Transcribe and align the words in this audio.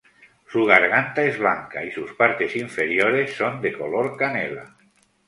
Su 0.51 0.65
garganta 0.65 1.23
es 1.23 1.37
blanca 1.37 1.83
y 1.85 1.91
sus 1.91 2.13
partes 2.13 2.55
inferiores 2.55 3.33
son 3.35 3.61
de 3.61 3.71
color 3.77 4.17
canela. 4.17 4.75